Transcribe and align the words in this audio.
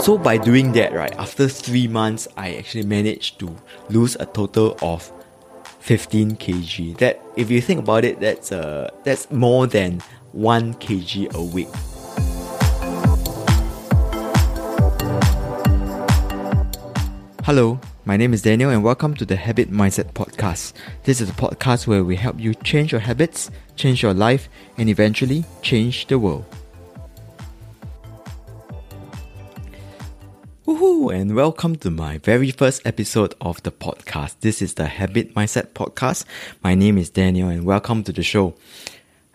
So 0.00 0.18
by 0.18 0.38
doing 0.38 0.72
that, 0.72 0.92
right, 0.92 1.14
after 1.18 1.46
three 1.46 1.86
months, 1.86 2.26
I 2.36 2.56
actually 2.56 2.84
managed 2.84 3.38
to 3.38 3.54
lose 3.90 4.16
a 4.18 4.26
total 4.26 4.76
of 4.82 5.12
15 5.78 6.36
kg. 6.36 6.98
That, 6.98 7.22
if 7.36 7.48
you 7.48 7.60
think 7.60 7.78
about 7.80 8.04
it, 8.04 8.18
that's 8.18 8.50
uh, 8.50 8.90
that's 9.04 9.30
more 9.30 9.68
than 9.68 10.00
one 10.32 10.74
kg 10.74 11.32
a 11.34 11.42
week. 11.42 11.68
Hello, 17.44 17.78
my 18.04 18.16
name 18.16 18.34
is 18.34 18.42
Daniel, 18.42 18.70
and 18.70 18.82
welcome 18.82 19.14
to 19.14 19.24
the 19.24 19.36
Habit 19.36 19.70
Mindset 19.70 20.12
Podcast. 20.12 20.72
This 21.04 21.20
is 21.20 21.30
a 21.30 21.34
podcast 21.34 21.86
where 21.86 22.02
we 22.02 22.16
help 22.16 22.40
you 22.40 22.54
change 22.54 22.90
your 22.90 23.00
habits, 23.00 23.52
change 23.76 24.02
your 24.02 24.12
life, 24.12 24.48
and 24.76 24.88
eventually 24.88 25.44
change 25.62 26.08
the 26.08 26.18
world. 26.18 26.44
And 30.88 31.36
welcome 31.36 31.76
to 31.76 31.90
my 31.90 32.16
very 32.16 32.50
first 32.50 32.80
episode 32.86 33.34
of 33.42 33.62
the 33.62 33.70
podcast. 33.70 34.36
This 34.40 34.62
is 34.62 34.74
the 34.74 34.86
Habit 34.86 35.34
Mindset 35.34 35.68
Podcast. 35.74 36.24
My 36.64 36.74
name 36.74 36.96
is 36.96 37.10
Daniel, 37.10 37.50
and 37.50 37.64
welcome 37.64 38.02
to 38.04 38.12
the 38.12 38.22
show. 38.22 38.54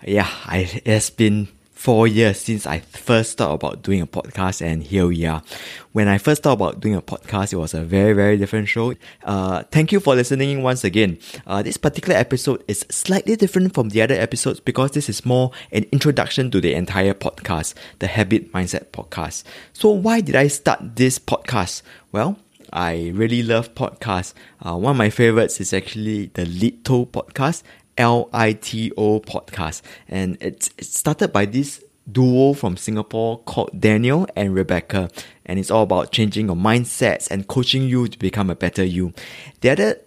Yeah, 0.03 0.27
I, 0.47 0.57
it 0.73 0.87
has 0.87 1.11
been 1.11 1.49
four 1.83 2.07
years 2.07 2.39
since 2.39 2.65
I 2.65 2.79
first 2.79 3.37
thought 3.37 3.55
about 3.55 3.81
doing 3.83 3.99
a 3.99 4.07
podcast, 4.07 4.61
and 4.61 4.81
here 4.81 5.05
we 5.05 5.25
are. 5.25 5.43
When 5.91 6.07
I 6.07 6.17
first 6.17 6.41
thought 6.41 6.53
about 6.53 6.79
doing 6.79 6.95
a 6.95 7.01
podcast, 7.01 7.51
it 7.51 7.57
was 7.57 7.73
a 7.73 7.81
very, 7.81 8.13
very 8.13 8.37
different 8.37 8.69
show. 8.69 8.93
Uh, 9.25 9.63
thank 9.63 9.91
you 9.91 9.99
for 9.99 10.15
listening 10.15 10.63
once 10.63 10.85
again. 10.85 11.19
Uh, 11.45 11.61
this 11.61 11.75
particular 11.75 12.17
episode 12.17 12.63
is 12.69 12.85
slightly 12.89 13.35
different 13.35 13.73
from 13.73 13.89
the 13.89 14.01
other 14.01 14.15
episodes 14.15 14.61
because 14.61 14.91
this 14.91 15.09
is 15.09 15.25
more 15.25 15.51
an 15.73 15.85
introduction 15.91 16.49
to 16.51 16.61
the 16.61 16.73
entire 16.73 17.13
podcast, 17.13 17.73
the 17.99 18.07
Habit 18.07 18.53
Mindset 18.53 18.85
Podcast. 18.91 19.43
So, 19.73 19.89
why 19.89 20.21
did 20.21 20.37
I 20.37 20.47
start 20.47 20.95
this 20.95 21.19
podcast? 21.19 21.81
Well, 22.13 22.37
I 22.71 23.11
really 23.13 23.43
love 23.43 23.75
podcasts. 23.75 24.33
Uh, 24.65 24.77
one 24.77 24.91
of 24.91 24.97
my 24.97 25.09
favorites 25.09 25.59
is 25.59 25.73
actually 25.73 26.27
the 26.27 26.45
Lito 26.45 27.05
podcast 27.05 27.61
L-I-T-O 27.97 29.19
podcast. 29.21 29.81
And 30.07 30.37
it's, 30.41 30.69
started 30.81 31.31
by 31.31 31.45
this 31.45 31.83
duo 32.11 32.53
from 32.53 32.77
Singapore 32.77 33.39
called 33.43 33.79
Daniel 33.79 34.27
and 34.35 34.53
Rebecca. 34.53 35.09
And 35.45 35.59
it's 35.59 35.71
all 35.71 35.83
about 35.83 36.11
changing 36.11 36.47
your 36.47 36.55
mindsets 36.55 37.29
and 37.29 37.47
coaching 37.47 37.83
you 37.83 38.07
to 38.07 38.19
become 38.19 38.49
a 38.49 38.55
better 38.55 38.83
you. 38.83 39.13
The 39.61 39.69
other 39.69 39.99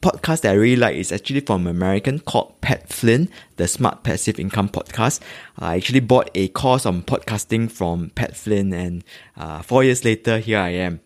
podcast 0.00 0.40
that 0.42 0.52
I 0.52 0.54
really 0.54 0.76
like 0.76 0.96
is 0.96 1.12
actually 1.12 1.40
from 1.40 1.66
American 1.66 2.20
called 2.20 2.58
Pat 2.60 2.88
Flynn, 2.88 3.28
the 3.56 3.68
Smart 3.68 4.02
Passive 4.02 4.40
Income 4.40 4.70
podcast. 4.70 5.20
I 5.58 5.76
actually 5.76 6.00
bought 6.00 6.30
a 6.34 6.48
course 6.48 6.86
on 6.86 7.02
podcasting 7.02 7.70
from 7.70 8.10
Pat 8.10 8.36
Flynn 8.36 8.72
and 8.72 9.04
uh, 9.36 9.62
four 9.62 9.84
years 9.84 10.04
later, 10.04 10.38
here 10.38 10.58
I 10.58 10.70
am. 10.70 11.00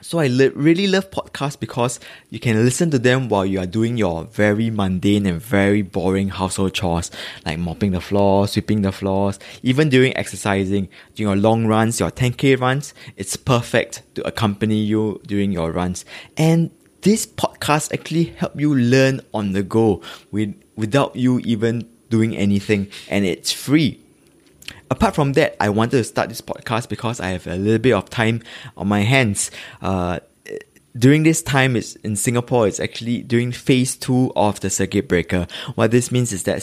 So 0.00 0.18
I 0.20 0.28
li- 0.28 0.52
really 0.54 0.86
love 0.86 1.10
podcasts 1.10 1.58
because 1.58 1.98
you 2.30 2.38
can 2.38 2.64
listen 2.64 2.90
to 2.92 2.98
them 2.98 3.28
while 3.28 3.44
you 3.44 3.58
are 3.58 3.66
doing 3.66 3.96
your 3.96 4.24
very 4.24 4.70
mundane 4.70 5.26
and 5.26 5.40
very 5.40 5.82
boring 5.82 6.28
household 6.28 6.74
chores, 6.74 7.10
like 7.44 7.58
mopping 7.58 7.90
the 7.90 8.00
floor, 8.00 8.46
sweeping 8.46 8.82
the 8.82 8.92
floors, 8.92 9.38
even 9.62 9.88
during 9.88 10.16
exercising, 10.16 10.88
during 11.14 11.34
your 11.34 11.36
long 11.36 11.66
runs, 11.66 11.98
your 11.98 12.10
10k 12.10 12.60
runs. 12.60 12.94
It's 13.16 13.36
perfect 13.36 14.02
to 14.14 14.26
accompany 14.26 14.76
you 14.76 15.20
during 15.26 15.52
your 15.52 15.72
runs. 15.72 16.04
And 16.36 16.70
this 17.02 17.26
podcast 17.26 17.92
actually 17.92 18.24
help 18.24 18.58
you 18.58 18.74
learn 18.74 19.20
on 19.34 19.52
the 19.52 19.62
go 19.62 20.02
with, 20.30 20.54
without 20.76 21.16
you 21.16 21.40
even 21.40 21.88
doing 22.08 22.36
anything, 22.36 22.88
and 23.08 23.24
it's 23.24 23.52
free 23.52 24.00
apart 24.90 25.14
from 25.14 25.32
that, 25.34 25.56
I 25.60 25.68
wanted 25.68 25.98
to 25.98 26.04
start 26.04 26.28
this 26.28 26.40
podcast 26.40 26.88
because 26.88 27.20
I 27.20 27.28
have 27.28 27.46
a 27.46 27.56
little 27.56 27.78
bit 27.78 27.92
of 27.92 28.10
time 28.10 28.42
on 28.76 28.88
my 28.88 29.00
hands. 29.00 29.50
Uh, 29.80 30.20
during 30.96 31.22
this 31.22 31.42
time 31.42 31.76
is 31.76 31.96
in 31.96 32.16
Singapore, 32.16 32.66
it's 32.66 32.80
actually 32.80 33.22
during 33.22 33.52
phase 33.52 33.96
two 33.96 34.32
of 34.34 34.60
the 34.60 34.70
circuit 34.70 35.08
breaker. 35.08 35.46
What 35.74 35.90
this 35.90 36.10
means 36.10 36.32
is 36.32 36.44
that 36.44 36.58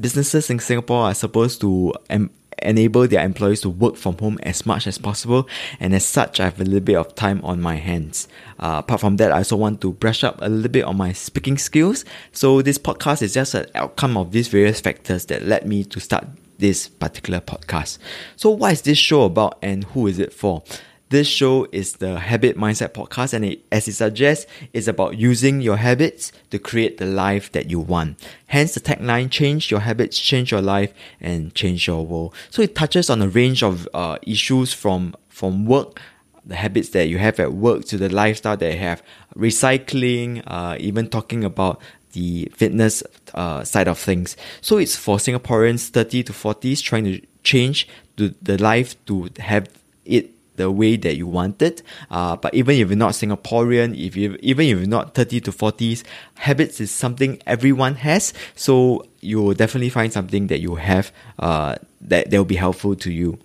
businesses 0.00 0.50
in 0.50 0.60
Singapore 0.60 1.04
are 1.04 1.14
supposed 1.14 1.60
to 1.62 1.94
em- 2.08 2.30
enable 2.62 3.08
their 3.08 3.24
employees 3.24 3.62
to 3.62 3.70
work 3.70 3.96
from 3.96 4.18
home 4.18 4.38
as 4.42 4.66
much 4.66 4.86
as 4.86 4.98
possible. 4.98 5.48
And 5.80 5.94
as 5.94 6.04
such, 6.04 6.40
I 6.40 6.44
have 6.44 6.60
a 6.60 6.64
little 6.64 6.80
bit 6.80 6.96
of 6.96 7.14
time 7.14 7.40
on 7.42 7.60
my 7.60 7.76
hands. 7.76 8.28
Uh, 8.58 8.76
apart 8.78 9.00
from 9.00 9.16
that, 9.16 9.32
I 9.32 9.38
also 9.38 9.56
want 9.56 9.80
to 9.80 9.92
brush 9.92 10.22
up 10.22 10.38
a 10.40 10.48
little 10.48 10.70
bit 10.70 10.84
on 10.84 10.96
my 10.96 11.12
speaking 11.12 11.58
skills. 11.58 12.04
So 12.32 12.62
this 12.62 12.78
podcast 12.78 13.22
is 13.22 13.34
just 13.34 13.54
an 13.54 13.66
outcome 13.74 14.16
of 14.16 14.30
these 14.30 14.48
various 14.48 14.80
factors 14.80 15.24
that 15.26 15.42
led 15.42 15.66
me 15.66 15.84
to 15.84 16.00
start 16.00 16.26
this 16.60 16.88
particular 16.88 17.40
podcast. 17.40 17.98
So, 18.36 18.50
what 18.50 18.72
is 18.72 18.82
this 18.82 18.98
show 18.98 19.22
about 19.22 19.58
and 19.62 19.84
who 19.84 20.06
is 20.06 20.18
it 20.18 20.32
for? 20.32 20.62
This 21.08 21.26
show 21.26 21.66
is 21.72 21.94
the 21.94 22.20
Habit 22.20 22.56
Mindset 22.56 22.90
Podcast, 22.90 23.34
and 23.34 23.44
it, 23.44 23.64
as 23.72 23.88
it 23.88 23.94
suggests, 23.94 24.46
is 24.72 24.86
about 24.86 25.18
using 25.18 25.60
your 25.60 25.76
habits 25.76 26.30
to 26.50 26.58
create 26.60 26.98
the 26.98 27.06
life 27.06 27.50
that 27.50 27.68
you 27.68 27.80
want. 27.80 28.24
Hence, 28.46 28.74
the 28.74 28.80
tagline: 28.80 29.28
"Change 29.28 29.72
your 29.72 29.80
habits, 29.80 30.16
change 30.16 30.52
your 30.52 30.62
life, 30.62 30.94
and 31.20 31.52
change 31.52 31.88
your 31.88 32.06
world." 32.06 32.32
So 32.50 32.62
it 32.62 32.76
touches 32.76 33.10
on 33.10 33.20
a 33.22 33.28
range 33.28 33.64
of 33.64 33.88
uh, 33.92 34.18
issues 34.22 34.72
from 34.72 35.16
from 35.28 35.66
work, 35.66 36.00
the 36.46 36.54
habits 36.54 36.90
that 36.90 37.08
you 37.08 37.18
have 37.18 37.40
at 37.40 37.54
work, 37.54 37.86
to 37.86 37.96
the 37.96 38.08
lifestyle 38.08 38.56
that 38.58 38.72
you 38.72 38.78
have, 38.78 39.02
recycling, 39.34 40.44
uh, 40.46 40.76
even 40.78 41.08
talking 41.08 41.42
about 41.42 41.80
the 42.12 42.50
fitness 42.54 43.02
uh, 43.34 43.64
side 43.64 43.88
of 43.88 43.98
things. 43.98 44.36
So 44.60 44.78
it's 44.78 44.96
for 44.96 45.16
Singaporeans 45.16 45.88
30 45.88 46.24
to 46.24 46.32
40s 46.32 46.82
trying 46.82 47.04
to 47.04 47.20
change 47.42 47.88
to 48.16 48.34
the 48.42 48.58
life 48.58 49.02
to 49.06 49.28
have 49.38 49.68
it 50.04 50.30
the 50.56 50.70
way 50.70 50.96
that 50.96 51.16
you 51.16 51.26
want 51.26 51.62
it. 51.62 51.82
Uh, 52.10 52.36
but 52.36 52.54
even 52.54 52.76
if 52.76 52.88
you're 52.88 52.96
not 52.96 53.12
Singaporean, 53.12 53.98
if 53.98 54.14
you 54.16 54.36
even 54.40 54.66
if 54.66 54.78
you're 54.78 54.86
not 54.86 55.14
30 55.14 55.40
to 55.42 55.52
40s, 55.52 56.04
habits 56.34 56.80
is 56.80 56.90
something 56.90 57.40
everyone 57.46 57.94
has. 57.96 58.32
So 58.54 59.06
you 59.20 59.42
will 59.42 59.54
definitely 59.54 59.90
find 59.90 60.12
something 60.12 60.48
that 60.48 60.60
you 60.60 60.74
have 60.76 61.12
uh, 61.38 61.76
that 62.02 62.30
that 62.30 62.36
will 62.36 62.44
be 62.44 62.56
helpful 62.56 62.94
to 62.96 63.10
you. 63.10 63.38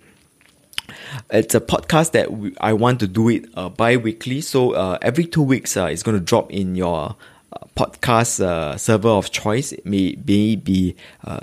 It's 1.30 1.54
a 1.54 1.60
podcast 1.60 2.12
that 2.12 2.32
we, 2.32 2.54
I 2.60 2.72
want 2.72 3.00
to 3.00 3.06
do 3.06 3.28
it 3.28 3.46
uh, 3.54 3.68
bi-weekly. 3.68 4.40
So 4.40 4.72
uh, 4.72 4.98
every 5.02 5.24
two 5.24 5.42
weeks, 5.42 5.76
uh, 5.76 5.86
it's 5.86 6.02
going 6.02 6.18
to 6.18 6.24
drop 6.24 6.52
in 6.52 6.76
your 6.76 7.16
podcast 7.76 8.40
uh, 8.40 8.76
server 8.76 9.08
of 9.08 9.30
choice. 9.30 9.72
It 9.72 9.86
may, 9.86 10.16
may 10.26 10.56
be 10.56 10.96
uh, 11.24 11.40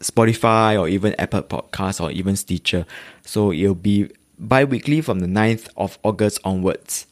Spotify 0.00 0.78
or 0.78 0.88
even 0.88 1.14
Apple 1.18 1.42
Podcasts 1.42 2.00
or 2.00 2.10
even 2.10 2.36
Stitcher. 2.36 2.86
So 3.24 3.52
it'll 3.52 3.74
be 3.74 4.10
bi-weekly 4.38 5.00
from 5.00 5.20
the 5.20 5.26
9th 5.26 5.68
of 5.76 5.98
August 6.02 6.40
onwards. 6.44 7.06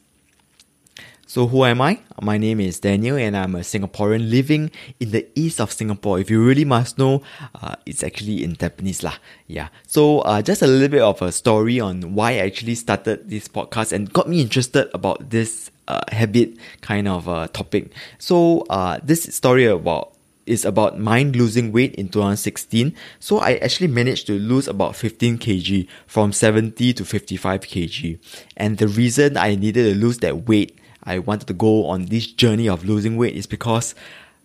So 1.29 1.45
who 1.45 1.65
am 1.65 1.81
I? 1.81 1.99
My 2.21 2.37
name 2.37 2.61
is 2.61 2.79
Daniel 2.79 3.17
and 3.17 3.35
I'm 3.35 3.53
a 3.55 3.59
Singaporean 3.59 4.31
living 4.31 4.71
in 5.01 5.11
the 5.11 5.27
east 5.35 5.59
of 5.59 5.73
Singapore. 5.73 6.19
If 6.19 6.29
you 6.29 6.41
really 6.41 6.63
must 6.63 6.97
know, 6.97 7.21
uh, 7.61 7.75
it's 7.85 8.01
actually 8.01 8.45
in 8.45 8.55
Tampines 8.55 9.03
lah. 9.03 9.15
Yeah. 9.45 9.67
So 9.85 10.19
uh, 10.19 10.41
just 10.41 10.61
a 10.61 10.67
little 10.67 10.87
bit 10.87 11.01
of 11.01 11.21
a 11.21 11.33
story 11.33 11.81
on 11.81 12.15
why 12.15 12.39
I 12.39 12.47
actually 12.47 12.75
started 12.75 13.29
this 13.29 13.49
podcast 13.49 13.91
and 13.91 14.11
got 14.11 14.29
me 14.29 14.39
interested 14.39 14.89
about 14.93 15.29
this 15.29 15.69
uh, 15.87 16.01
habit 16.09 16.57
kind 16.81 17.07
of 17.07 17.27
uh, 17.27 17.47
topic. 17.47 17.91
So 18.19 18.61
uh, 18.69 18.99
this 19.03 19.23
story 19.35 19.65
about 19.65 20.13
is 20.47 20.63
about 20.65 20.97
mind 20.97 21.35
losing 21.35 21.71
weight 21.71 21.93
in 21.95 22.07
2016. 22.07 22.95
So 23.19 23.39
I 23.39 23.55
actually 23.55 23.87
managed 23.87 24.27
to 24.27 24.39
lose 24.39 24.67
about 24.67 24.95
15 24.95 25.37
kg 25.37 25.87
from 26.07 26.31
70 26.31 26.93
to 26.93 27.05
55 27.05 27.61
kg. 27.61 28.17
And 28.55 28.77
the 28.77 28.87
reason 28.87 29.37
I 29.37 29.55
needed 29.55 29.93
to 29.93 29.99
lose 29.99 30.19
that 30.19 30.47
weight, 30.47 30.79
I 31.03 31.19
wanted 31.19 31.47
to 31.47 31.53
go 31.53 31.85
on 31.87 32.05
this 32.05 32.25
journey 32.25 32.67
of 32.69 32.85
losing 32.85 33.17
weight 33.17 33.35
is 33.35 33.45
because, 33.45 33.93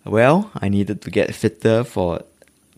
well, 0.03 0.51
I 0.61 0.69
needed 0.69 1.01
to 1.01 1.09
get 1.09 1.33
fitter 1.33 1.83
for 1.83 2.21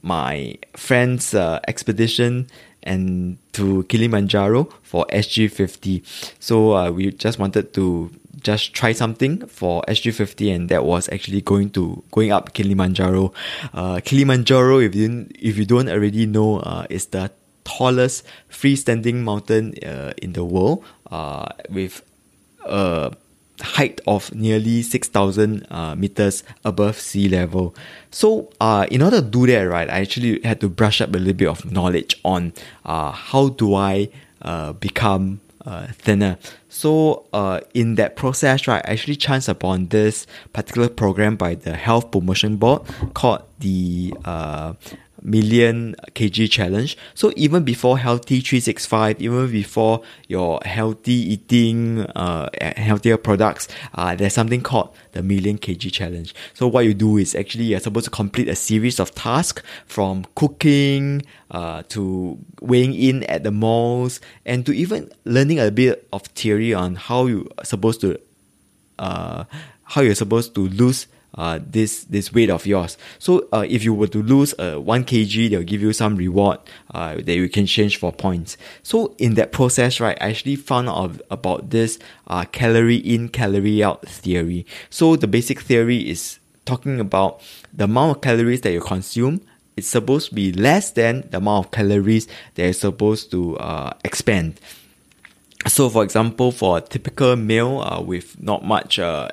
my 0.01 0.55
friend's 0.73 1.33
uh, 1.33 1.59
expedition 1.67 2.47
and 2.83 3.37
to 3.53 3.83
Kilimanjaro 3.85 4.65
for 4.83 5.07
SG50. 5.07 6.03
So 6.39 6.75
uh, 6.75 6.91
we 6.91 7.11
just 7.11 7.39
wanted 7.39 7.73
to 7.73 8.11
just 8.45 8.73
try 8.73 8.93
something 8.93 9.45
for 9.47 9.81
SG50 9.87 10.55
and 10.55 10.69
that 10.69 10.85
was 10.85 11.09
actually 11.09 11.41
going 11.41 11.71
to 11.71 12.03
going 12.11 12.31
up 12.31 12.53
Kilimanjaro. 12.53 13.33
Uh, 13.73 13.99
Kilimanjaro, 14.05 14.79
if 14.79 14.93
you 14.95 15.27
if 15.33 15.57
you 15.57 15.65
don't 15.65 15.89
already 15.89 16.25
know, 16.25 16.59
uh, 16.59 16.85
is 16.89 17.07
the 17.07 17.31
tallest 17.65 18.23
freestanding 18.49 19.23
mountain 19.25 19.73
uh, 19.83 20.13
in 20.21 20.33
the 20.33 20.45
world 20.45 20.85
uh, 21.09 21.49
with 21.69 22.03
a 22.63 23.11
height 23.61 24.01
of 24.05 24.33
nearly 24.35 24.81
6,000 24.81 25.65
uh, 25.71 25.95
meters 25.95 26.43
above 26.63 26.99
sea 26.99 27.27
level. 27.27 27.75
So, 28.11 28.51
uh, 28.61 28.85
in 28.91 29.01
order 29.01 29.21
to 29.21 29.27
do 29.27 29.47
that, 29.47 29.63
right, 29.63 29.89
I 29.89 30.01
actually 30.01 30.41
had 30.43 30.61
to 30.61 30.69
brush 30.69 31.01
up 31.01 31.09
a 31.09 31.17
little 31.17 31.33
bit 31.33 31.47
of 31.47 31.71
knowledge 31.71 32.19
on 32.23 32.53
uh, 32.85 33.11
how 33.11 33.49
do 33.49 33.73
I 33.73 34.09
uh, 34.41 34.73
become 34.73 35.41
uh, 35.65 35.87
thinner. 35.91 36.37
So, 36.69 37.25
uh, 37.33 37.61
in 37.73 37.95
that 37.95 38.15
process, 38.15 38.67
right, 38.67 38.83
I 38.85 38.91
actually 38.91 39.15
chanced 39.15 39.47
upon 39.47 39.87
this 39.87 40.27
particular 40.53 40.89
program 40.89 41.35
by 41.35 41.55
the 41.55 41.75
Health 41.75 42.11
Promotion 42.11 42.57
Board 42.57 42.81
called 43.13 43.43
the 43.59 44.13
uh, 44.25 44.73
million 45.25 45.95
kg 46.13 46.49
challenge. 46.49 46.97
So 47.15 47.33
even 47.35 47.63
before 47.63 47.97
healthy 47.97 48.39
365, 48.41 49.21
even 49.21 49.51
before 49.51 50.03
your 50.27 50.59
healthy 50.63 51.33
eating, 51.33 52.01
uh, 52.15 52.49
healthier 52.77 53.17
products, 53.17 53.67
uh, 53.95 54.15
there's 54.15 54.33
something 54.33 54.61
called 54.61 54.95
the 55.13 55.23
million 55.23 55.57
kg 55.57 55.91
challenge. 55.91 56.35
So 56.53 56.67
what 56.67 56.85
you 56.85 56.93
do 56.93 57.17
is 57.17 57.35
actually 57.35 57.65
you're 57.65 57.79
supposed 57.79 58.05
to 58.05 58.11
complete 58.11 58.47
a 58.47 58.55
series 58.55 58.99
of 58.99 59.13
tasks 59.15 59.63
from 59.87 60.25
cooking, 60.35 61.23
uh, 61.51 61.83
to 61.89 62.37
weighing 62.61 62.93
in 62.93 63.23
at 63.23 63.43
the 63.43 63.51
malls 63.51 64.21
and 64.45 64.65
to 64.65 64.73
even 64.73 65.11
learning 65.25 65.59
a 65.59 65.71
bit 65.71 66.07
of 66.13 66.23
theory 66.23 66.73
on 66.73 66.95
how 66.95 67.25
you're 67.25 67.45
supposed 67.63 68.01
to, 68.01 68.19
uh, 68.99 69.43
how 69.83 70.01
you're 70.01 70.15
supposed 70.15 70.53
to 70.55 70.67
lose 70.69 71.07
uh, 71.35 71.59
this 71.65 72.05
this 72.05 72.33
weight 72.33 72.49
of 72.49 72.65
yours. 72.65 72.97
So 73.19 73.47
uh, 73.51 73.65
if 73.67 73.83
you 73.83 73.93
were 73.93 74.07
to 74.07 74.23
lose 74.23 74.53
uh, 74.57 74.75
one 74.75 75.03
kg, 75.03 75.49
they'll 75.49 75.63
give 75.63 75.81
you 75.81 75.93
some 75.93 76.15
reward 76.15 76.59
uh, 76.93 77.15
that 77.15 77.35
you 77.35 77.49
can 77.49 77.65
change 77.65 77.97
for 77.97 78.11
points. 78.11 78.57
So 78.83 79.15
in 79.17 79.35
that 79.35 79.51
process, 79.51 79.99
right, 79.99 80.17
I 80.21 80.29
actually 80.29 80.55
found 80.55 80.89
out 80.89 81.21
about 81.29 81.69
this 81.69 81.99
uh, 82.27 82.45
calorie 82.45 82.97
in, 82.97 83.29
calorie 83.29 83.83
out 83.83 84.07
theory. 84.07 84.65
So 84.89 85.15
the 85.15 85.27
basic 85.27 85.61
theory 85.61 86.09
is 86.09 86.39
talking 86.65 86.99
about 86.99 87.41
the 87.73 87.83
amount 87.83 88.17
of 88.17 88.21
calories 88.21 88.61
that 88.61 88.71
you 88.71 88.81
consume. 88.81 89.41
It's 89.77 89.87
supposed 89.87 90.29
to 90.29 90.35
be 90.35 90.53
less 90.53 90.91
than 90.91 91.27
the 91.31 91.37
amount 91.37 91.65
of 91.65 91.71
calories 91.71 92.27
that 92.55 92.63
you're 92.63 92.73
supposed 92.73 93.29
to 93.31 93.57
uh, 93.57 93.93
expend. 94.05 94.59
So, 95.67 95.89
for 95.89 96.03
example, 96.03 96.51
for 96.51 96.77
a 96.77 96.81
typical 96.81 97.35
meal 97.35 97.81
uh, 97.81 97.99
with 97.99 98.41
not 98.41 98.63
much 98.63 98.99
uh, 98.99 99.29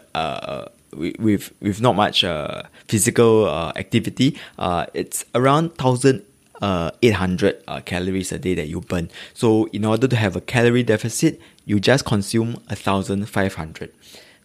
uh, 0.92 1.10
with 1.18 1.52
with 1.60 1.80
not 1.80 1.96
much 1.96 2.24
uh, 2.24 2.62
physical 2.88 3.46
uh, 3.46 3.72
activity, 3.76 4.38
uh, 4.58 4.86
it's 4.94 5.24
around 5.34 5.74
thousand 5.76 6.24
uh, 6.62 6.92
800 7.02 7.62
uh, 7.66 7.80
calories 7.80 8.32
a 8.32 8.38
day 8.38 8.54
that 8.54 8.68
you 8.68 8.80
burn. 8.80 9.10
So 9.34 9.66
in 9.72 9.84
order 9.84 10.06
to 10.06 10.16
have 10.16 10.36
a 10.36 10.40
calorie 10.40 10.84
deficit, 10.84 11.40
you 11.66 11.80
just 11.80 12.04
consume 12.04 12.54
1500. 12.68 13.92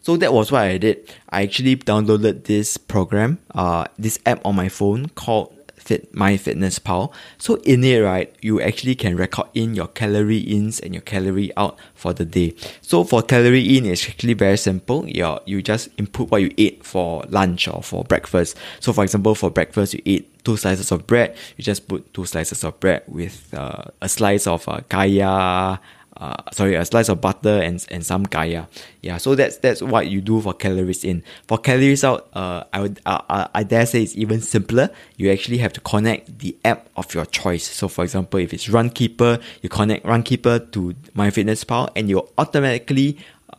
So 0.01 0.17
that 0.17 0.33
was 0.33 0.51
what 0.51 0.63
I 0.63 0.77
did. 0.77 1.13
I 1.29 1.43
actually 1.43 1.75
downloaded 1.75 2.45
this 2.45 2.77
program, 2.77 3.39
uh, 3.53 3.85
this 3.99 4.19
app 4.25 4.43
on 4.45 4.55
my 4.55 4.69
phone 4.69 5.09
called 5.09 5.53
Fit 5.87 6.13
MyFitnessPal. 6.13 7.13
So 7.37 7.55
in 7.63 7.81
it, 7.85 7.99
right, 7.99 8.35
you 8.41 8.59
actually 8.59 8.93
can 8.95 9.15
record 9.15 9.47
in 9.53 9.73
your 9.73 9.87
calorie 9.87 10.39
ins 10.39 10.81
and 10.81 10.93
your 10.93 11.01
calorie 11.01 11.55
out 11.55 11.79
for 11.95 12.11
the 12.11 12.25
day. 12.25 12.55
So 12.81 13.05
for 13.05 13.23
calorie 13.23 13.77
in, 13.77 13.85
it's 13.85 14.05
actually 14.07 14.33
very 14.33 14.57
simple. 14.57 15.07
You 15.07 15.39
you 15.45 15.61
just 15.61 15.87
input 15.97 16.29
what 16.29 16.41
you 16.41 16.51
ate 16.57 16.83
for 16.83 17.23
lunch 17.29 17.69
or 17.69 17.81
for 17.81 18.03
breakfast. 18.03 18.57
So 18.81 18.91
for 18.91 19.05
example, 19.05 19.33
for 19.33 19.49
breakfast, 19.49 19.93
you 19.93 20.01
ate 20.05 20.43
two 20.43 20.57
slices 20.57 20.91
of 20.91 21.07
bread. 21.07 21.35
You 21.55 21.63
just 21.63 21.87
put 21.87 22.13
two 22.13 22.25
slices 22.25 22.63
of 22.65 22.77
bread 22.81 23.03
with 23.07 23.53
uh, 23.53 23.83
a 24.01 24.09
slice 24.09 24.45
of 24.45 24.67
uh, 24.67 24.81
kaya, 24.89 25.79
uh, 26.19 26.35
sorry, 26.51 26.75
a 26.75 26.83
slice 26.83 27.09
of 27.09 27.21
butter 27.21 27.61
and, 27.61 27.85
and 27.91 28.05
some 28.05 28.25
kaya. 28.25 28.67
Yeah, 29.01 29.17
so 29.17 29.35
that's 29.35 29.57
that's 29.57 29.81
what 29.81 30.07
you 30.07 30.21
do 30.21 30.41
for 30.41 30.53
calories 30.53 31.03
in. 31.03 31.23
For 31.47 31.57
calories 31.57 32.03
out, 32.03 32.27
uh, 32.33 32.63
I 32.73 32.81
would 32.81 32.99
uh, 33.05 33.47
I 33.53 33.63
dare 33.63 33.85
say 33.85 34.01
it's 34.01 34.15
even 34.15 34.41
simpler. 34.41 34.89
You 35.17 35.31
actually 35.31 35.59
have 35.59 35.73
to 35.73 35.81
connect 35.81 36.39
the 36.39 36.55
app 36.65 36.89
of 36.95 37.13
your 37.13 37.25
choice. 37.25 37.67
So, 37.67 37.87
for 37.87 38.03
example, 38.03 38.39
if 38.39 38.53
it's 38.53 38.67
Runkeeper, 38.67 39.41
you 39.61 39.69
connect 39.69 40.05
Runkeeper 40.05 40.71
to 40.71 40.95
MyFitnessPal, 41.15 41.89
and 41.95 42.09
you 42.09 42.27
automatically 42.37 43.17
uh, 43.53 43.57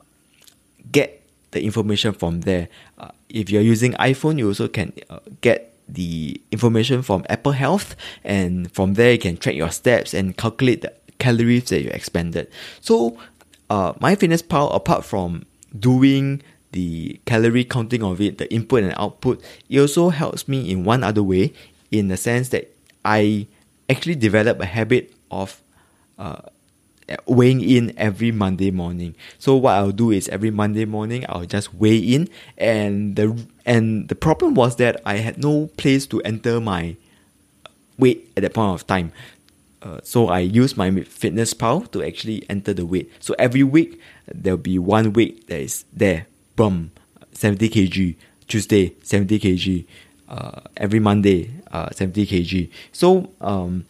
get 0.91 1.23
the 1.53 1.65
information 1.65 2.13
from 2.13 2.41
there. 2.41 2.69
Uh, 2.99 3.11
if 3.29 3.51
you're 3.51 3.63
using 3.63 3.93
iPhone, 3.95 4.39
you 4.39 4.49
also 4.49 4.69
can 4.69 4.93
uh, 5.09 5.21
get 5.41 5.75
the 5.89 6.41
information 6.51 7.03
from 7.03 7.25
Apple 7.29 7.53
Health, 7.53 7.95
and 8.25 8.71
from 8.73 8.95
there 8.95 9.13
you 9.13 9.19
can 9.19 9.37
track 9.37 9.55
your 9.55 9.71
steps 9.71 10.13
and 10.13 10.37
calculate 10.37 10.83
the 10.83 10.93
calories 11.19 11.65
that 11.71 11.83
you 11.83 11.91
expended. 11.91 12.51
So, 12.81 13.19
uh, 13.71 13.93
MyFitnessPal, 13.95 14.75
apart 14.75 15.05
from 15.05 15.45
doing 15.79 16.43
the 16.73 17.21
calorie 17.27 17.65
counting 17.65 18.03
of 18.03 18.21
it, 18.21 18.39
the 18.39 18.53
input 18.53 18.83
and 18.83 18.95
output, 18.97 19.43
it 19.69 19.81
also 19.81 20.11
helps 20.11 20.49
me 20.49 20.71
in 20.71 20.85
one 20.85 21.03
other 21.03 21.23
way, 21.23 21.53
in 21.91 22.09
the 22.09 22.17
sense 22.17 22.51
that 22.51 22.75
I 23.05 23.47
actually 23.89 24.17
develop 24.17 24.61
a 24.61 24.67
habit 24.67 25.15
of 25.31 25.63
uh, 26.19 26.43
weighing 27.27 27.61
in 27.61 27.95
every 27.97 28.31
Monday 28.31 28.71
morning. 28.71 29.15
So 29.39 29.57
what 29.57 29.73
I'll 29.73 29.93
do 29.93 30.11
is 30.11 30.29
every 30.29 30.51
Monday 30.51 30.85
morning 30.85 31.25
I'll 31.29 31.47
just 31.47 31.75
weigh 31.75 31.99
in, 31.99 32.29
and 32.57 33.17
the 33.17 33.47
and 33.65 34.09
the 34.09 34.15
problem 34.15 34.55
was 34.55 34.77
that 34.77 35.01
I 35.05 35.17
had 35.17 35.39
no 35.39 35.69
place 35.77 36.07
to 36.07 36.21
enter 36.23 36.61
my 36.61 36.97
weight 37.99 38.31
at 38.37 38.43
that 38.43 38.55
point 38.55 38.75
of 38.75 38.87
time. 38.87 39.13
Uh, 39.83 40.01
so 40.03 40.29
I 40.29 40.41
use 40.41 40.77
my 40.77 40.91
fitness 41.03 41.55
pal 41.55 41.83
to 41.83 42.03
actually 42.03 42.45
enter 42.51 42.73
the 42.73 42.85
weight. 42.85 43.13
So 43.21 43.35
every 43.39 43.63
week 43.63 44.01
there'll 44.27 44.59
be 44.59 44.79
one 44.79 45.13
weight 45.13 45.47
that 45.47 45.61
is 45.61 45.85
there. 45.93 46.27
Boom, 46.57 46.91
70 47.33 47.69
kg. 47.69 48.17
Tuesday 48.49 48.95
70 49.03 49.39
kg. 49.39 49.87
Uh, 50.29 50.61
every 50.77 50.99
Monday 51.01 51.51
uh, 51.73 51.91
70 51.91 52.27
kg. 52.27 52.71
So 52.93 53.31
um, 53.41 53.87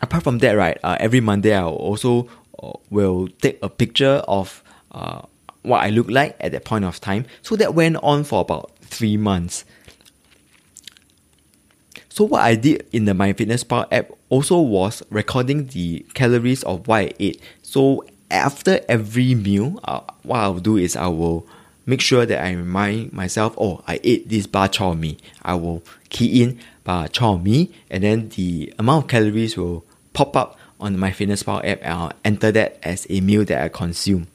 apart 0.00 0.22
from 0.22 0.38
that, 0.38 0.52
right? 0.52 0.78
Uh, 0.82 0.96
every 1.00 1.20
Monday 1.20 1.54
I 1.54 1.64
also 1.64 2.28
uh, 2.62 2.72
will 2.90 3.28
take 3.40 3.58
a 3.62 3.68
picture 3.68 4.22
of 4.28 4.62
what 5.62 5.80
I 5.80 5.90
look 5.90 6.10
like 6.10 6.36
at 6.40 6.52
that 6.52 6.64
point 6.64 6.84
of 6.84 7.00
time. 7.00 7.24
So 7.42 7.56
that 7.56 7.74
went 7.74 7.96
on 7.96 8.24
for 8.24 8.40
about 8.40 8.72
three 8.80 9.16
months. 9.16 9.64
So 12.12 12.24
what 12.24 12.42
I 12.42 12.56
did 12.56 12.86
in 12.92 13.06
the 13.06 13.12
MyFitnessPal 13.12 13.86
app 13.90 14.10
also 14.28 14.60
was 14.60 15.02
recording 15.08 15.68
the 15.68 16.04
calories 16.12 16.62
of 16.62 16.86
what 16.86 17.00
I 17.00 17.12
ate. 17.18 17.40
So 17.62 18.04
after 18.30 18.80
every 18.86 19.34
meal, 19.34 19.80
uh, 19.84 20.00
what 20.22 20.40
I'll 20.40 20.58
do 20.58 20.76
is 20.76 20.94
I 20.94 21.06
will 21.06 21.46
make 21.86 22.02
sure 22.02 22.26
that 22.26 22.44
I 22.44 22.52
remind 22.52 23.14
myself, 23.14 23.54
oh, 23.56 23.82
I 23.86 23.98
ate 24.04 24.28
this 24.28 24.46
bak 24.46 24.74
chor 24.74 24.94
mee. 24.94 25.16
I 25.40 25.54
will 25.54 25.82
key 26.10 26.42
in 26.42 26.60
bak 26.84 27.14
chor 27.14 27.38
mee, 27.38 27.70
and 27.88 28.04
then 28.04 28.28
the 28.28 28.74
amount 28.78 29.04
of 29.04 29.10
calories 29.10 29.56
will 29.56 29.82
pop 30.12 30.36
up 30.36 30.58
on 30.78 30.92
the 30.92 30.98
MyFitnessPal 30.98 31.64
app, 31.64 31.78
and 31.80 31.94
I'll 31.94 32.12
enter 32.26 32.52
that 32.52 32.78
as 32.82 33.06
a 33.08 33.22
meal 33.22 33.46
that 33.46 33.62
I 33.62 33.68
consume. 33.70 34.26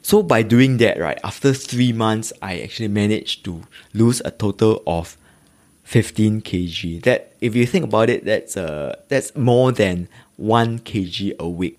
So 0.00 0.22
by 0.22 0.42
doing 0.42 0.76
that, 0.76 1.00
right, 1.00 1.18
after 1.24 1.52
three 1.52 1.92
months, 1.92 2.32
I 2.40 2.60
actually 2.60 2.86
managed 2.86 3.44
to 3.46 3.64
lose 3.92 4.22
a 4.24 4.30
total 4.30 4.80
of 4.86 5.16
15 5.90 6.42
kg. 6.42 7.02
That 7.02 7.34
if 7.40 7.56
you 7.56 7.66
think 7.66 7.82
about 7.84 8.08
it, 8.10 8.24
that's 8.24 8.56
uh 8.56 8.94
that's 9.08 9.34
more 9.34 9.72
than 9.72 10.06
one 10.36 10.78
kg 10.78 11.34
a 11.42 11.48
week, 11.48 11.78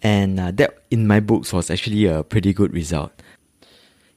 and 0.00 0.38
uh, 0.38 0.50
that 0.52 0.78
in 0.88 1.08
my 1.10 1.18
books 1.18 1.52
was 1.52 1.68
actually 1.68 2.06
a 2.06 2.22
pretty 2.22 2.54
good 2.54 2.72
result. 2.72 3.10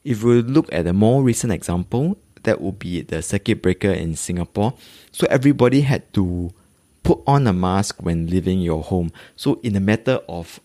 If 0.05 0.21
we 0.21 0.43
look 0.43 0.69
at 0.71 0.85
a 0.85 0.93
more 0.93 1.23
recent 1.23 1.51
example, 1.51 2.17
that 2.43 2.61
would 2.61 2.77
be 2.77 3.01
the 3.01 3.23
circuit 3.23 3.63
breaker 3.63 3.89
in 3.89 4.15
Singapore. 4.15 4.75
So 5.11 5.25
everybody 5.31 5.81
had 5.81 6.13
to 6.13 6.53
put 7.01 7.17
on 7.25 7.47
a 7.47 7.53
mask 7.53 8.03
when 8.03 8.27
leaving 8.27 8.61
your 8.61 8.83
home. 8.83 9.11
So 9.35 9.59
in 9.63 9.75
a 9.75 9.79
matter 9.79 10.21
of 10.29 10.59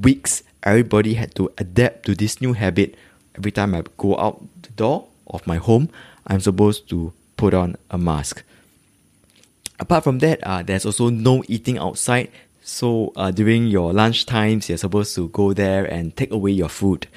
weeks, 0.00 0.42
everybody 0.62 1.14
had 1.14 1.34
to 1.34 1.52
adapt 1.58 2.06
to 2.06 2.14
this 2.14 2.40
new 2.40 2.54
habit. 2.54 2.96
Every 3.36 3.52
time 3.52 3.74
I 3.74 3.84
go 3.98 4.16
out 4.16 4.40
the 4.62 4.70
door 4.70 5.08
of 5.26 5.46
my 5.46 5.56
home, 5.56 5.90
I'm 6.26 6.40
supposed 6.40 6.88
to 6.88 7.12
put 7.42 7.54
on 7.54 7.74
a 7.90 7.98
mask. 7.98 8.44
Apart 9.80 10.04
from 10.04 10.20
that, 10.20 10.38
uh, 10.44 10.62
there's 10.62 10.86
also 10.86 11.08
no 11.08 11.42
eating 11.48 11.76
outside. 11.76 12.30
So 12.62 13.12
uh, 13.16 13.32
during 13.32 13.66
your 13.66 13.92
lunch 13.92 14.26
times, 14.26 14.68
you're 14.68 14.78
supposed 14.78 15.12
to 15.16 15.26
go 15.30 15.52
there 15.52 15.84
and 15.84 16.16
take 16.16 16.30
away 16.30 16.52
your 16.52 16.68
food. 16.68 17.08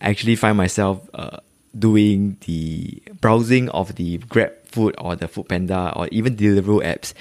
I 0.00 0.10
actually 0.10 0.36
find 0.36 0.56
myself 0.56 1.02
uh, 1.12 1.38
doing 1.76 2.36
the 2.46 3.02
browsing 3.20 3.68
of 3.70 3.96
the 3.96 4.18
Grab 4.18 4.52
Food 4.66 4.94
or 4.98 5.16
the 5.16 5.26
Food 5.26 5.48
Panda 5.48 5.92
or 5.96 6.06
even 6.12 6.36
Deliveroo 6.36 6.86
apps, 6.86 7.12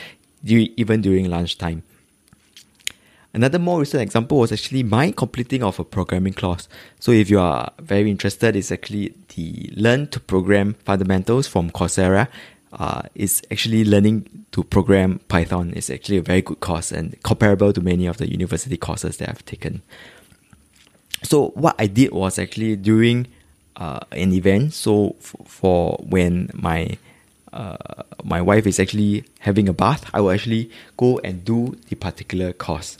even 0.45 1.01
during 1.01 1.27
lunchtime. 1.31 1.81
Another 3.33 3.59
more 3.59 3.79
recent 3.79 4.01
example 4.01 4.39
was 4.39 4.51
actually 4.51 4.83
my 4.83 5.11
completing 5.11 5.63
of 5.63 5.79
a 5.79 5.83
programming 5.83 6.33
course. 6.33 6.67
So 6.99 7.11
if 7.11 7.29
you 7.29 7.39
are 7.39 7.71
very 7.79 8.09
interested, 8.09 8.55
it's 8.55 8.71
actually 8.71 9.13
the 9.35 9.71
Learn 9.75 10.07
to 10.07 10.19
Program 10.19 10.75
Fundamentals 10.85 11.47
from 11.47 11.69
Coursera. 11.69 12.29
Uh, 12.73 13.03
it's 13.15 13.41
actually 13.51 13.85
learning 13.85 14.45
to 14.51 14.63
program 14.63 15.19
Python. 15.27 15.73
It's 15.75 15.89
actually 15.89 16.17
a 16.17 16.21
very 16.21 16.41
good 16.41 16.59
course 16.59 16.91
and 16.91 17.21
comparable 17.23 17.71
to 17.73 17.81
many 17.81 18.07
of 18.07 18.17
the 18.17 18.29
university 18.29 18.77
courses 18.77 19.17
that 19.17 19.29
I've 19.29 19.45
taken. 19.45 19.81
So 21.23 21.49
what 21.49 21.75
I 21.79 21.87
did 21.87 22.11
was 22.11 22.37
actually 22.37 22.75
during 22.75 23.27
uh, 23.75 23.99
an 24.11 24.33
event. 24.33 24.73
So 24.73 25.15
f- 25.19 25.35
for 25.45 25.97
when 26.07 26.49
my 26.53 26.97
uh, 27.53 28.03
my 28.23 28.41
wife 28.41 28.67
is 28.67 28.79
actually 28.79 29.23
having 29.39 29.69
a 29.69 29.73
bath, 29.73 30.09
I 30.13 30.21
will 30.21 30.31
actually 30.31 30.69
go 30.97 31.19
and 31.23 31.45
do 31.45 31.77
the 31.89 31.95
particular 31.95 32.51
course. 32.53 32.97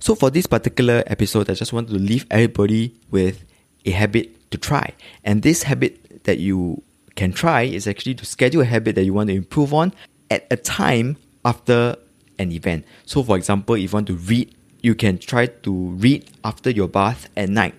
So 0.00 0.14
for 0.14 0.30
this 0.30 0.46
particular 0.46 1.04
episode, 1.06 1.50
I 1.50 1.54
just 1.54 1.74
want 1.74 1.88
to 1.88 1.94
leave 1.94 2.26
everybody 2.30 2.94
with 3.10 3.44
a 3.84 3.90
habit 3.90 4.50
to 4.50 4.56
try. 4.56 4.94
And 5.24 5.42
this 5.42 5.64
habit 5.64 6.24
that 6.24 6.38
you 6.38 6.82
can 7.16 7.32
try 7.34 7.62
is 7.62 7.86
actually 7.86 8.14
to 8.14 8.24
schedule 8.24 8.62
a 8.62 8.64
habit 8.64 8.94
that 8.94 9.04
you 9.04 9.12
want 9.12 9.28
to 9.28 9.34
improve 9.34 9.74
on 9.74 9.92
at 10.30 10.46
a 10.50 10.56
time 10.56 11.18
after 11.44 11.96
an 12.38 12.50
event. 12.50 12.86
So, 13.04 13.22
for 13.22 13.36
example, 13.36 13.74
if 13.74 13.82
you 13.82 13.88
want 13.90 14.06
to 14.06 14.14
read, 14.14 14.54
you 14.80 14.94
can 14.94 15.18
try 15.18 15.46
to 15.46 15.72
read 15.72 16.24
after 16.44 16.70
your 16.70 16.88
bath 16.88 17.28
at 17.36 17.50
night. 17.50 17.74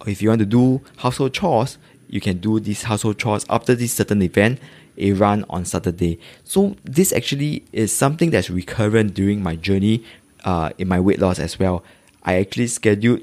Or 0.00 0.08
if 0.08 0.20
you 0.20 0.30
want 0.30 0.40
to 0.40 0.46
do 0.46 0.82
household 0.96 1.34
chores, 1.34 1.78
you 2.08 2.20
can 2.20 2.38
do 2.38 2.58
these 2.58 2.82
household 2.82 3.18
chores 3.18 3.46
after 3.48 3.76
this 3.76 3.92
certain 3.92 4.22
event, 4.22 4.58
a 4.98 5.12
run 5.12 5.44
on 5.48 5.64
Saturday. 5.64 6.18
So, 6.42 6.74
this 6.82 7.12
actually 7.12 7.64
is 7.72 7.92
something 7.92 8.30
that's 8.30 8.50
recurrent 8.50 9.14
during 9.14 9.40
my 9.40 9.54
journey 9.54 10.04
uh, 10.44 10.70
in 10.78 10.88
my 10.88 11.00
weight 11.00 11.18
loss 11.18 11.38
as 11.38 11.58
well. 11.58 11.84
I 12.22 12.36
actually 12.36 12.66
scheduled 12.66 13.20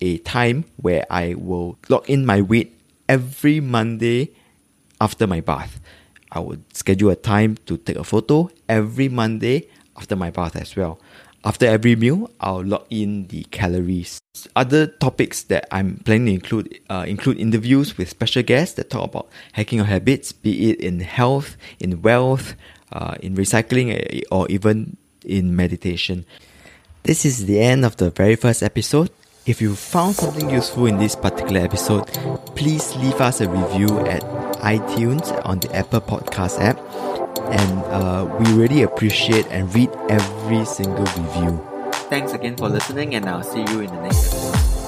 a 0.00 0.18
time 0.18 0.64
where 0.76 1.04
I 1.10 1.34
will 1.34 1.78
log 1.88 2.08
in 2.08 2.24
my 2.24 2.40
weight 2.40 2.78
every 3.08 3.60
Monday 3.60 4.30
after 5.00 5.26
my 5.26 5.40
bath. 5.40 5.80
I 6.30 6.40
would 6.40 6.62
schedule 6.76 7.10
a 7.10 7.16
time 7.16 7.56
to 7.66 7.76
take 7.76 7.96
a 7.96 8.04
photo 8.04 8.50
every 8.68 9.08
Monday 9.08 9.68
after 9.96 10.16
my 10.16 10.30
bath 10.30 10.56
as 10.56 10.76
well. 10.76 11.00
After 11.44 11.66
every 11.66 11.94
meal, 11.96 12.30
I'll 12.40 12.64
log 12.64 12.86
in 12.90 13.28
the 13.28 13.44
calories. 13.44 14.18
Other 14.56 14.86
topics 14.86 15.44
that 15.44 15.66
I'm 15.70 15.98
planning 16.04 16.26
to 16.26 16.34
include 16.34 16.80
uh, 16.90 17.04
include 17.06 17.38
interviews 17.38 17.96
with 17.96 18.10
special 18.10 18.42
guests 18.42 18.74
that 18.74 18.90
talk 18.90 19.04
about 19.04 19.28
hacking 19.52 19.78
your 19.78 19.86
habits, 19.86 20.32
be 20.32 20.70
it 20.70 20.80
in 20.80 21.00
health, 21.00 21.56
in 21.80 22.02
wealth, 22.02 22.54
uh, 22.92 23.14
in 23.20 23.34
recycling, 23.34 23.94
eh, 23.94 24.20
or 24.30 24.48
even 24.48 24.96
in 25.24 25.54
meditation. 25.54 26.26
This 27.08 27.24
is 27.24 27.46
the 27.46 27.58
end 27.58 27.86
of 27.86 27.96
the 27.96 28.10
very 28.10 28.36
first 28.36 28.62
episode. 28.62 29.08
If 29.46 29.62
you 29.62 29.74
found 29.74 30.14
something 30.14 30.50
useful 30.50 30.84
in 30.84 30.98
this 30.98 31.16
particular 31.16 31.62
episode, 31.62 32.04
please 32.54 32.94
leave 32.96 33.18
us 33.22 33.40
a 33.40 33.48
review 33.48 33.98
at 34.00 34.20
iTunes 34.60 35.32
on 35.46 35.58
the 35.60 35.74
Apple 35.74 36.02
Podcast 36.02 36.60
app. 36.60 36.76
And 37.48 37.78
uh, 37.86 38.28
we 38.38 38.52
really 38.52 38.82
appreciate 38.82 39.46
and 39.48 39.74
read 39.74 39.88
every 40.10 40.66
single 40.66 41.06
review. 41.16 41.64
Thanks 42.12 42.34
again 42.34 42.58
for 42.58 42.68
listening, 42.68 43.14
and 43.14 43.24
I'll 43.24 43.42
see 43.42 43.60
you 43.60 43.80
in 43.80 43.86
the 43.86 44.02
next 44.02 44.26
episode. 44.26 44.87